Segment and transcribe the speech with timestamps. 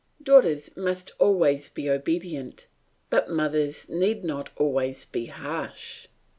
[0.23, 2.65] Daughters must always be obedient,
[3.11, 6.07] but mothers need not always be harsh.